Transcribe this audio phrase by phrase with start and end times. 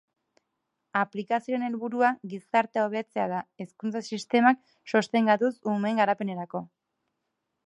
[1.01, 6.69] Aplikazioaren helburua gizartea hobetzea da, hezkuntza sistemak sostengatuz umeen garapenerako.